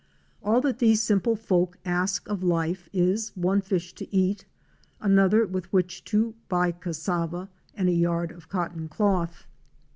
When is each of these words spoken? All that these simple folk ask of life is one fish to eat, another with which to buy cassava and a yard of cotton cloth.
All 0.41 0.61
that 0.61 0.79
these 0.79 0.99
simple 0.99 1.35
folk 1.35 1.77
ask 1.85 2.27
of 2.27 2.41
life 2.41 2.89
is 2.91 3.29
one 3.35 3.61
fish 3.61 3.93
to 3.93 4.11
eat, 4.11 4.45
another 4.99 5.45
with 5.45 5.71
which 5.71 6.03
to 6.05 6.33
buy 6.49 6.71
cassava 6.71 7.49
and 7.75 7.87
a 7.87 7.91
yard 7.91 8.31
of 8.31 8.49
cotton 8.49 8.87
cloth. 8.89 9.45